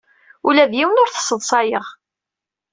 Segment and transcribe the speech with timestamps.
[0.47, 1.85] Ula d yiwen ur t-sseḍsayeɣ.